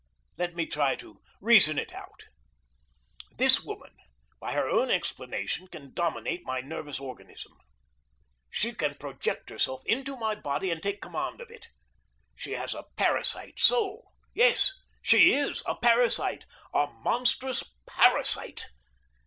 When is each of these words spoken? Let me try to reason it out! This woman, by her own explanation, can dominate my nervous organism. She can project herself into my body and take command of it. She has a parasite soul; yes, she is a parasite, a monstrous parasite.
Let 0.35 0.55
me 0.55 0.65
try 0.65 0.95
to 0.95 1.21
reason 1.41 1.77
it 1.77 1.93
out! 1.93 2.23
This 3.37 3.61
woman, 3.63 3.95
by 4.39 4.53
her 4.53 4.67
own 4.67 4.89
explanation, 4.89 5.67
can 5.67 5.93
dominate 5.93 6.43
my 6.43 6.59
nervous 6.59 6.99
organism. 6.99 7.51
She 8.49 8.73
can 8.73 8.95
project 8.95 9.51
herself 9.51 9.85
into 9.85 10.17
my 10.17 10.33
body 10.33 10.71
and 10.71 10.81
take 10.81 11.03
command 11.03 11.39
of 11.39 11.51
it. 11.51 11.67
She 12.35 12.53
has 12.53 12.73
a 12.73 12.85
parasite 12.97 13.59
soul; 13.59 14.11
yes, 14.33 14.71
she 15.03 15.33
is 15.35 15.61
a 15.67 15.75
parasite, 15.77 16.47
a 16.73 16.87
monstrous 17.03 17.63
parasite. 17.85 18.65